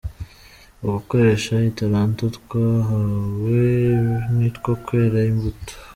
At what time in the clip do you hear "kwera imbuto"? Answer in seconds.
4.83-5.73